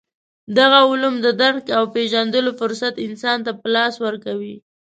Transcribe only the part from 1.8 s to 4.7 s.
پېژندلو فرصت انسان ته په لاس ورکوي.